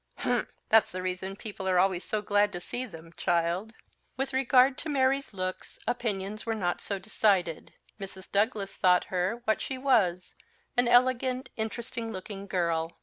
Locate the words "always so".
1.77-2.23